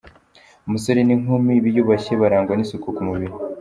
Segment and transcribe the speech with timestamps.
[0.67, 3.33] Umusore n’inkumi biyubashye barangwa n’isuku ku mubiri.